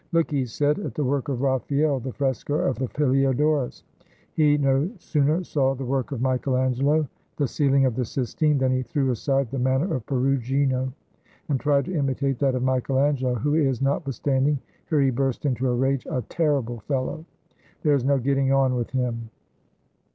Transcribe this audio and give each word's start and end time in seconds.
"Look," 0.13 0.31
he 0.31 0.47
said, 0.47 0.79
"at 0.79 0.95
the 0.95 1.03
work 1.03 1.29
of 1.29 1.43
Raphael! 1.43 1.99
[the 1.99 2.11
fresco 2.11 2.55
of 2.55 2.79
the 2.79 2.89
Heliodorus.] 2.97 3.83
He 4.33 4.57
no 4.57 4.89
sooner 4.97 5.43
saw 5.43 5.75
the 5.75 5.85
work 5.85 6.11
of 6.11 6.23
Michael 6.23 6.57
Angelo 6.57 7.07
[the 7.37 7.47
ceiling 7.47 7.85
of 7.85 7.95
the 7.95 8.03
Sistine] 8.03 8.57
than 8.57 8.71
he 8.71 8.81
threw 8.81 9.11
aside 9.11 9.51
the 9.51 9.59
manner 9.59 9.93
of 9.93 10.03
Perugino 10.07 10.91
and 11.49 11.59
tried 11.59 11.85
to 11.85 11.93
imitate 11.93 12.39
that 12.39 12.55
of 12.55 12.63
Michael 12.63 12.97
Angelo, 12.97 13.35
who 13.35 13.53
is, 13.53 13.79
notwithstanding 13.79 14.57
[here 14.89 15.01
he 15.01 15.11
burst 15.11 15.45
into 15.45 15.69
a 15.69 15.75
rage], 15.75 16.07
a 16.09 16.23
terrible 16.23 16.79
fellow. 16.79 17.23
There 17.83 17.93
is 17.93 18.03
no 18.03 18.17
getting 18.17 18.51
on 18.51 18.73
with 18.73 18.89
him!" 18.89 19.29